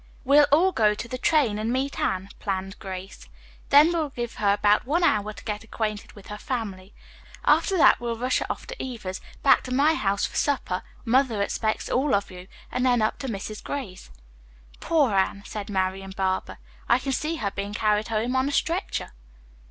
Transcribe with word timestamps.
"We'll 0.23 0.47
all 0.51 0.71
go 0.71 0.95
to 0.95 1.07
the 1.07 1.19
train 1.19 1.57
to 1.57 1.63
meet 1.63 1.99
Anne," 1.99 2.29
planned 2.39 2.79
Grace. 2.79 3.29
"Then 3.69 3.93
we'll 3.93 4.09
give 4.09 4.33
her 4.41 4.51
about 4.53 4.87
one 4.87 5.03
hour 5.03 5.31
to 5.31 5.43
get 5.43 5.63
acquainted 5.63 6.13
with 6.13 6.29
her 6.29 6.39
family. 6.39 6.95
After 7.45 7.77
that 7.77 7.99
we'll 7.99 8.17
rush 8.17 8.39
her 8.39 8.47
off 8.49 8.65
to 8.65 8.83
Eva's, 8.83 9.21
back 9.43 9.61
to 9.65 9.71
my 9.71 9.93
house 9.93 10.25
for 10.25 10.35
supper 10.35 10.81
(mother 11.05 11.43
expects 11.43 11.87
all 11.87 12.15
of 12.15 12.31
you), 12.31 12.47
and 12.71 12.83
then 12.83 13.03
up 13.03 13.19
to 13.19 13.27
Mrs. 13.27 13.63
Gray's." 13.63 14.09
"Poor 14.79 15.11
Anne," 15.13 15.43
said 15.45 15.69
Marian 15.69 16.13
Barber, 16.17 16.57
"I 16.89 16.97
can 16.97 17.11
see 17.11 17.35
her 17.35 17.51
being 17.51 17.75
carried 17.75 18.07
home 18.07 18.35
on 18.35 18.49
a 18.49 18.51
stretcher." 18.51 19.11